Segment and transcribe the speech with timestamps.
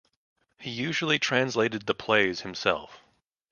[0.57, 3.01] He usually translated the plays himself.